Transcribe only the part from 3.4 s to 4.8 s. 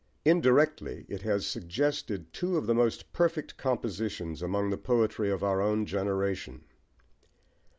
compositions among the